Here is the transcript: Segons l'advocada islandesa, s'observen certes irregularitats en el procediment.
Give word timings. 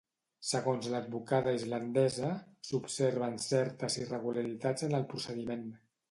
Segons 0.51 0.85
l'advocada 0.93 1.51
islandesa, 1.57 2.31
s'observen 2.69 3.37
certes 3.43 3.97
irregularitats 4.05 4.87
en 4.89 4.97
el 5.01 5.05
procediment. 5.13 5.69